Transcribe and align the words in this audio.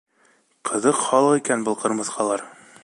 Ҡыҙыу 0.69 0.97
халыҡ 1.01 1.39
икән 1.43 1.67
был 1.69 1.81
ҡырмыҫҡалар! 1.85 2.49